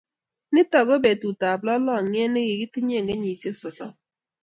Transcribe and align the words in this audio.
Nito 0.53 0.79
ko 0.87 0.95
betut 1.03 1.41
ab 1.51 1.59
lolongyet 1.67 2.29
nekikitinye 2.31 2.95
eng 2.99 3.09
kenyishek 3.09 3.55
sosom 3.61 3.91